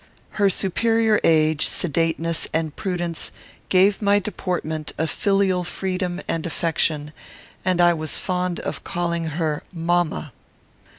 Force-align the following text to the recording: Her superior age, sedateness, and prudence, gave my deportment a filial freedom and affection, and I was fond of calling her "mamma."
Her 0.39 0.49
superior 0.49 1.21
age, 1.23 1.67
sedateness, 1.67 2.47
and 2.53 2.75
prudence, 2.75 3.31
gave 3.69 4.01
my 4.01 4.17
deportment 4.17 4.93
a 4.97 5.05
filial 5.05 5.63
freedom 5.63 6.19
and 6.27 6.43
affection, 6.43 7.13
and 7.63 7.79
I 7.79 7.93
was 7.93 8.17
fond 8.17 8.59
of 8.61 8.83
calling 8.83 9.25
her 9.25 9.61
"mamma." 9.71 10.33